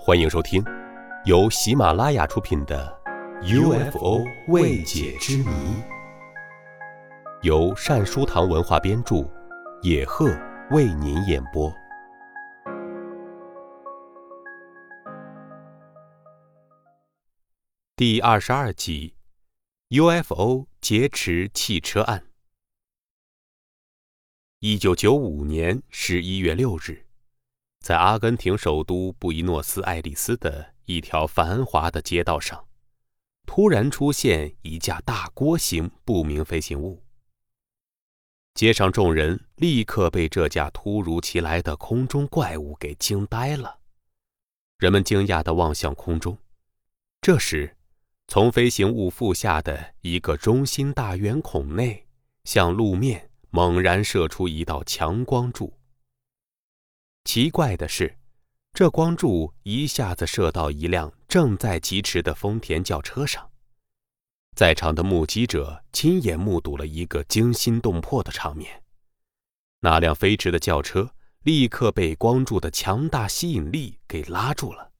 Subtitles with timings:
[0.00, 0.64] 欢迎收听，
[1.24, 2.96] 由喜马拉雅出品的
[3.90, 5.44] 《UFO 未解之谜》，
[7.42, 9.28] 由善书堂文化编著，
[9.82, 10.30] 野鹤
[10.70, 11.70] 为您演播。
[17.96, 19.14] 第二十二集
[19.90, 22.24] ：UFO 劫持汽车案。
[24.60, 27.07] 一九九五年十一月六日。
[27.80, 32.66] 在阿根廷首都布宜诺斯艾利斯的一条繁华的街道上，
[33.46, 37.02] 突然出现一架大锅型不明飞行物。
[38.54, 43.78] 街上众人立刻被这架突如其来的空中怪物给惊呆了，
[44.78, 46.36] 人们惊讶地望向空中。
[47.20, 47.76] 这时，
[48.26, 52.06] 从飞行物腹下的一个中心大圆孔内，
[52.44, 55.77] 向路面猛然射出一道强光柱。
[57.28, 58.16] 奇怪的是，
[58.72, 63.50] 这光柱一下子射到一辆正在疾驰的丰田轿车上。
[64.56, 68.82] 在场的目击者亲眼目睹了一个惊心动魄的场面：
[69.80, 71.06] 那辆飞驰的轿车
[71.42, 74.90] 立刻被光柱的强大吸引力给拉住了，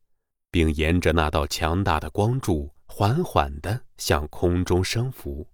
[0.50, 5.48] 并沿着那道强大的光柱缓缓地向空中升浮，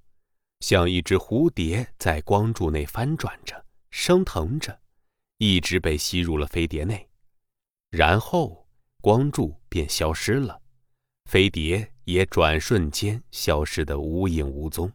[0.58, 4.76] 像一只蝴蝶在光柱内翻转着、升腾着。
[5.38, 7.08] 一直被吸入了飞碟内，
[7.90, 8.66] 然后
[9.00, 10.62] 光柱便消失了，
[11.24, 14.92] 飞碟也转瞬间消失得无影无踪。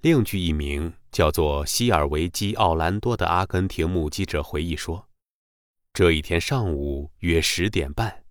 [0.00, 5.08] 另据一名叫做希尔维基·奥兰多的阿根廷目击者回忆说
[5.94, 8.24] ：“这一天上午约十点半，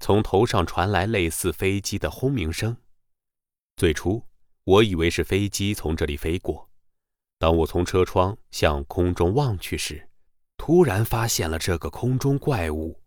[0.00, 2.76] 从头上传来类似飞机的轰鸣声。
[3.76, 4.22] 最初，
[4.64, 6.68] 我以为是飞机从这里飞过。”
[7.38, 10.08] 当我从车窗向空中望去时，
[10.56, 12.98] 突然发现了这个空中怪物，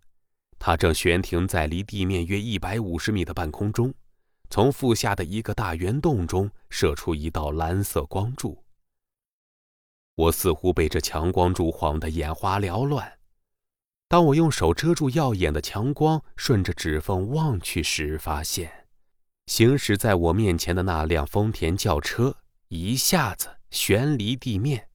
[0.59, 3.93] 它正悬停在离地面约一百五十米的半空中，
[4.49, 8.63] 从腹下的一个大圆洞中射出一道蓝色光柱。
[10.15, 13.19] 我似乎被这强光柱晃得眼花缭乱。
[14.07, 18.87] 当我用手遮住耀眼的强光，顺着指缝望去时，发现
[19.47, 23.58] 行驶在我面前的那辆丰田轿车一下子。
[23.71, 24.89] 悬离地面，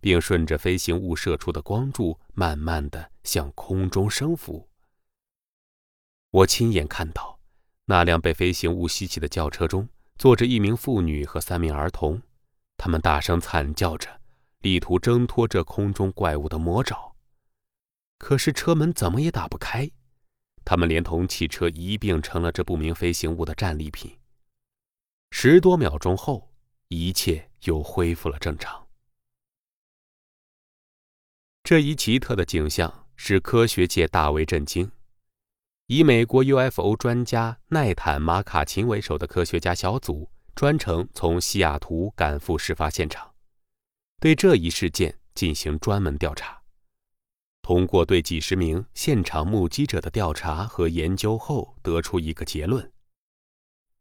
[0.00, 4.68] 并顺着飞行物射出的光柱，慢慢的向空中升浮。
[6.30, 7.38] 我亲眼看到，
[7.86, 12.20] 那辆被飞行物吸起的轿车中坐着一名妇女和三名儿童，
[12.76, 14.20] 他们大声惨叫着，
[14.60, 17.14] 力图挣脱这空中怪物的魔爪。
[18.18, 19.90] 可是车门怎么也打不开，
[20.64, 24.18] 他们连同汽车一并成了这不明飞行物的战利品。
[25.30, 26.48] 十多秒钟后。
[26.92, 28.86] 一切又恢复了正常。
[31.62, 34.90] 这一奇特的景象使科学界大为震惊。
[35.86, 43.34] 以美国 UFO 专家奈坦·马卡琴为首的科学家小组专程从西雅图赶赴事发现场，
[44.20, 46.62] 对这一事件进行专门调查。
[47.62, 52.92] 通过对几十名现场目击者的调查和研究后，得出一个结论。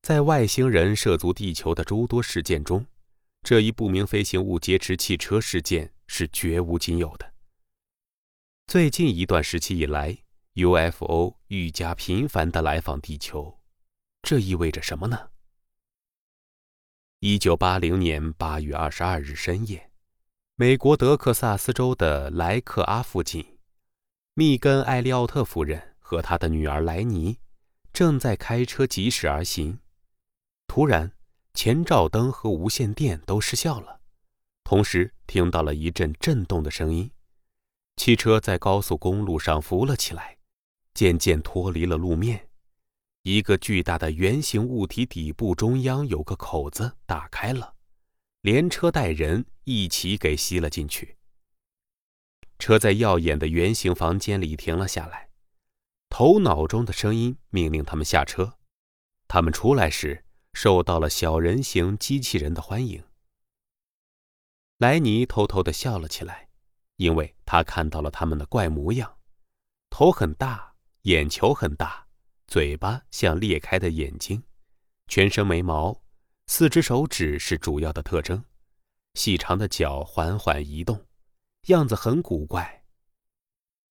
[0.01, 2.85] 在外星人涉足地球的诸多事件中，
[3.41, 7.33] 这一不明飞行物劫持汽车事件是绝无仅有的。
[8.67, 10.17] 最近一段时期以来
[10.53, 13.59] ，UFO 愈加频繁地来访地球，
[14.21, 15.29] 这意味着什么呢？
[17.19, 19.91] 一九八零年八月二十二日深夜，
[20.55, 23.57] 美国德克萨斯州的莱克阿附近，
[24.35, 27.39] 密根·艾利奥特夫人和她的女儿莱尼
[27.91, 29.79] 正在开车疾驶而行。
[30.67, 31.11] 突然，
[31.53, 33.99] 前照灯和无线电都失效了，
[34.63, 37.11] 同时听到了一阵震动的声音，
[37.97, 40.37] 汽车在高速公路上浮了起来，
[40.93, 42.47] 渐渐脱离了路面。
[43.23, 47.73] 一个巨大的圆形物体底部中央有个口子打开了，
[48.41, 51.17] 连车带人一起给吸了进去。
[52.57, 55.29] 车在耀眼的圆形房间里停了下来，
[56.09, 58.57] 头脑中的声音命令他们下车。
[59.27, 60.23] 他们出来时。
[60.61, 63.01] 受到了小人形机器人的欢迎。
[64.79, 66.49] 莱尼偷偷的笑了起来，
[66.97, 69.19] 因为他看到了他们的怪模样：
[69.89, 70.73] 头很大，
[71.03, 72.05] 眼球很大，
[72.45, 74.43] 嘴巴像裂开的眼睛，
[75.07, 76.03] 全身没毛，
[76.47, 78.43] 四只手指是主要的特征，
[79.13, 81.05] 细长的脚缓缓移动，
[81.67, 82.83] 样子很古怪。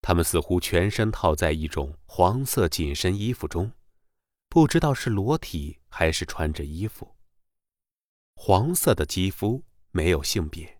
[0.03, 3.73] 他们似乎全身套在一种黄色紧身衣服中。
[4.50, 7.17] 不知道是裸体还是穿着衣服。
[8.35, 10.79] 黄色的肌肤没有性别。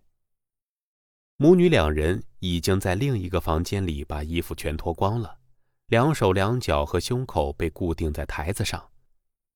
[1.37, 5.39] 母女两人已经在另一个房间里把衣服全脱光了，
[5.87, 8.91] 两手两脚和胸口被固定在台子上，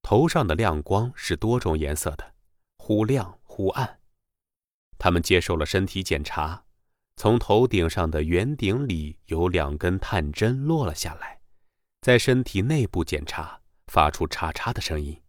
[0.01, 2.35] 头上的亮光是多种颜色的，
[2.77, 3.99] 忽亮忽暗。
[4.97, 6.65] 他们接受了身体检查，
[7.15, 11.41] 从头顶上的圆顶里有两根探针落了下来，
[12.01, 15.22] 在身体内部检查，发出嚓嚓的声音。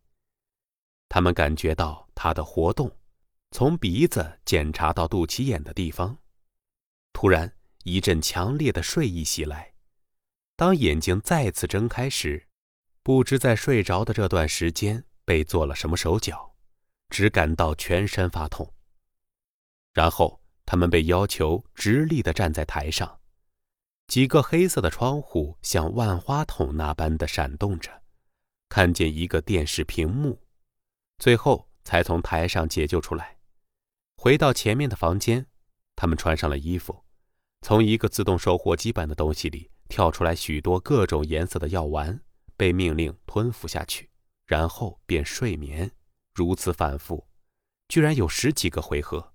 [1.15, 2.91] 他们感觉到他的活动，
[3.53, 6.19] 从鼻子检查到肚脐眼的地方。
[7.13, 9.75] 突然，一阵强烈的睡意袭来。
[10.57, 12.49] 当眼睛再次睁开时，
[13.05, 16.57] 不知在睡着的这段时间被做了什么手脚，
[17.11, 18.69] 只感到全身发痛。
[19.93, 23.21] 然后他们被要求直立地站在台上，
[24.09, 28.03] 几个黑色的窗户像万花筒那般的闪动着，
[28.69, 30.41] 看见一个电视屏幕，
[31.19, 33.39] 最后才从台上解救出来，
[34.17, 35.47] 回到前面的房间。
[35.97, 37.05] 他们穿上了衣服，
[37.63, 39.71] 从一个自动售货机般的东西里。
[39.87, 42.19] 跳出来许多各种颜色的药丸，
[42.57, 44.11] 被命令吞服下去，
[44.47, 45.93] 然后便睡眠，
[46.35, 47.29] 如此反复，
[47.87, 49.35] 居然有十几个回合。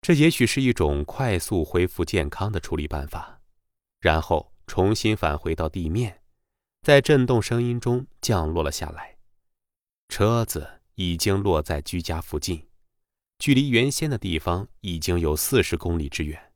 [0.00, 3.42] 这也许是一种快速恢复健康的处理办法。
[4.00, 6.22] 然后重新返回到地面，
[6.82, 9.11] 在震动声音中降落了下来。
[10.12, 12.68] 车子已经落在居家附近，
[13.38, 16.52] 距离原先的地方已经有四十公里之远。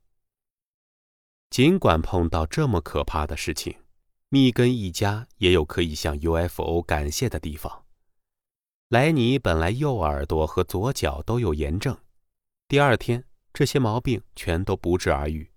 [1.49, 3.75] 尽管碰到这么可怕的事情，
[4.29, 7.87] 密根一家也有可以向 UFO 感谢的地方。
[8.91, 11.97] 莱尼本来右耳朵和左脚都有炎症，
[12.69, 13.25] 第二天
[13.55, 15.51] 这些毛病全都不治而愈。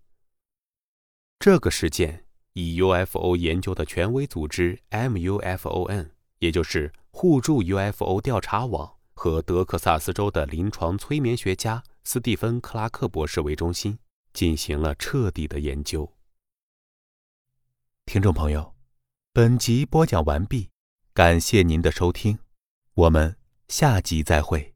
[1.38, 13.98] 这个事件以 UFO 研究的权威组织 MUFON，也就是互助 UFO 调查网和德克萨斯州的临床催眠学家斯蒂芬·克拉克博士为中心。
[14.32, 16.14] 进行了彻底的研究。
[18.06, 18.76] 听众朋友，
[19.34, 20.70] 本集播讲完毕，
[21.16, 22.38] 感谢您的收听，
[22.94, 23.36] 我们
[23.68, 24.76] 下集再会。